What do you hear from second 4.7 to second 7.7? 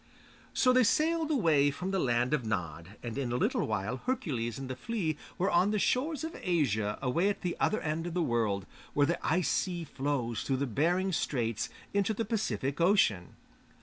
Flea were on the shores of Asia away at the